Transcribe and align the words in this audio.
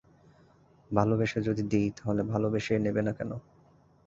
ভালোবেসে 0.91 1.39
যদি 1.47 1.63
দিই, 1.71 1.87
তা 1.95 2.01
হলে 2.07 2.23
ভালোবেসেই 2.31 2.83
নেবে 2.85 3.01
না 3.07 3.11
কেন? 3.17 3.31